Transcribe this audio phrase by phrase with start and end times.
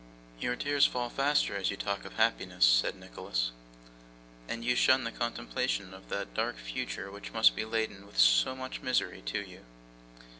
[0.39, 3.51] 'Your tears fall faster as you talk of happiness,' said Nicholas,
[4.49, 8.55] 'and you shun the contemplation of that dark future which must be laden with so
[8.55, 9.63] much misery to you.